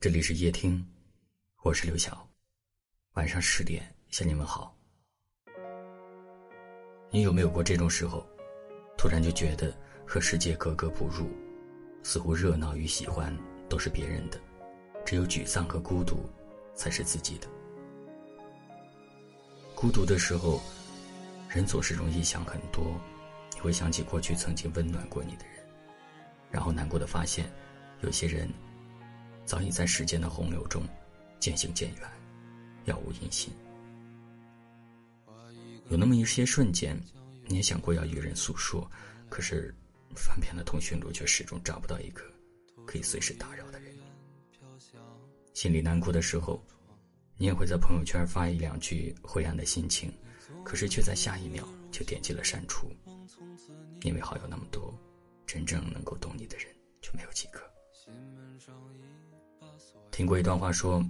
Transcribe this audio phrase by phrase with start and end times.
[0.00, 0.86] 这里是夜听，
[1.64, 2.24] 我是刘晓。
[3.14, 4.72] 晚上十点向你们好。
[7.10, 8.24] 你有没有过这种时候，
[8.96, 9.76] 突然就觉得
[10.06, 11.28] 和世界格格不入，
[12.04, 13.36] 似乎热闹与喜欢
[13.68, 14.40] 都是别人的，
[15.04, 16.30] 只有沮丧和孤独
[16.76, 17.48] 才是自己的。
[19.74, 20.62] 孤独的时候，
[21.48, 22.84] 人总是容易想很多，
[23.52, 25.54] 你会想起过去曾经温暖过你的人，
[26.52, 27.50] 然后难过的发现，
[28.02, 28.48] 有些人
[29.48, 30.82] 早已在时间的洪流中
[31.40, 32.02] 渐行渐远，
[32.84, 33.50] 杳无音信。
[35.88, 37.02] 有那么一些瞬间，
[37.46, 38.86] 你也想过要与人诉说，
[39.30, 39.74] 可是
[40.14, 42.22] 翻遍了通讯录，却始终找不到一个
[42.86, 43.96] 可以随时打扰的人。
[45.54, 46.62] 心里难过的时候，
[47.38, 50.12] 你也会在朋友圈发一两句灰暗的心情，
[50.62, 52.92] 可是却在下一秒就点击了删除，
[54.02, 54.92] 因为好友那么多，
[55.46, 56.66] 真正能够懂你的人
[57.00, 57.58] 却没有几个。
[60.10, 61.04] 听过一段话说，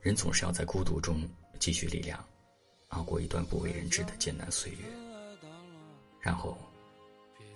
[0.00, 2.22] 人总是要在孤独中积蓄力量。
[2.88, 4.78] 熬过一段不为人知的艰难岁月，
[6.20, 6.56] 然后，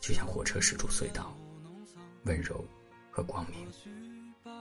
[0.00, 1.36] 就像火车驶出隧道，
[2.24, 2.64] 温柔
[3.10, 3.68] 和光明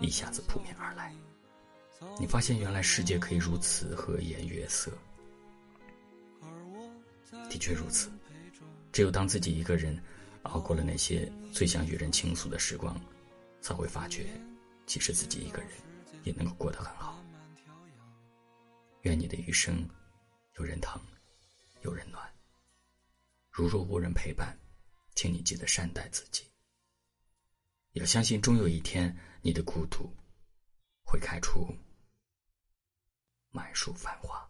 [0.01, 1.15] 一下子扑面而来。
[2.19, 4.91] 你发现原来世界可以如此和颜悦色。
[7.49, 8.09] 的确如此，
[8.91, 9.97] 只有当自己一个人
[10.41, 12.99] 熬过了那些最想与人倾诉的时光，
[13.61, 14.25] 才会发觉，
[14.86, 15.72] 即使自己一个人
[16.23, 17.23] 也能够过得很好。
[19.02, 19.88] 愿你的余生。
[20.58, 21.02] 有人疼，
[21.81, 22.33] 有人暖。
[23.52, 24.58] 如若无人陪伴，
[25.16, 26.50] 请你记得善待自己。
[27.91, 30.09] 要相信，终有一天，你的孤独
[31.03, 31.67] 会开出
[33.52, 34.50] 满树繁花。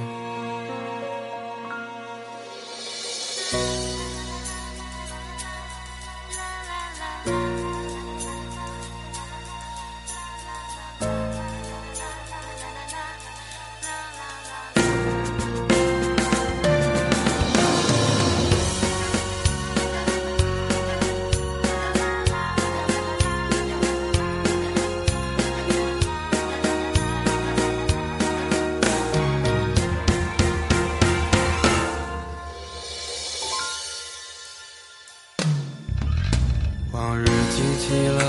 [36.93, 38.21] 往日记起来，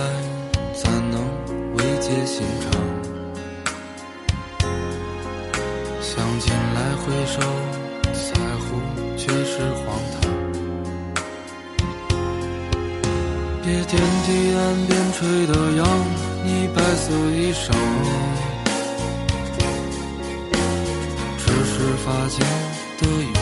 [0.72, 1.20] 怎能
[1.74, 2.70] 慰藉心肠？
[6.00, 7.40] 想起来回首，
[8.12, 8.78] 在乎
[9.16, 10.30] 却是荒唐。
[13.64, 15.84] 别惦记岸边吹的扬，
[16.44, 17.72] 你白色衣裳，
[21.36, 22.46] 只是发间
[23.00, 23.41] 的雨。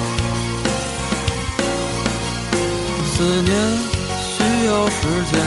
[3.21, 3.53] 思念
[4.17, 5.39] 需要时间。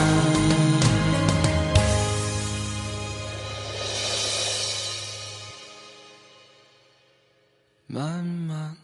[7.85, 8.77] 慢慢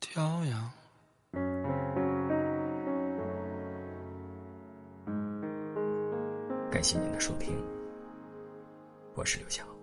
[0.00, 0.72] 调养。
[6.70, 7.62] 感谢您的收听，
[9.14, 9.77] 我是刘晓。